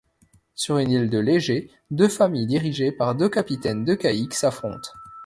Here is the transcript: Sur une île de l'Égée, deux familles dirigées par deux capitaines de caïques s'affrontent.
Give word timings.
Sur 0.55 0.79
une 0.79 0.89
île 0.89 1.09
de 1.11 1.19
l'Égée, 1.19 1.69
deux 1.91 2.07
familles 2.07 2.47
dirigées 2.47 2.91
par 2.91 3.13
deux 3.13 3.29
capitaines 3.29 3.85
de 3.85 3.93
caïques 3.93 4.33
s'affrontent. 4.33 4.89